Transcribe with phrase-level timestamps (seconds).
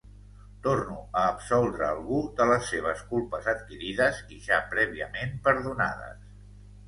[0.67, 6.27] Torno a absoldre algú de les seves culpes adquirides i ja prèviament perdonades.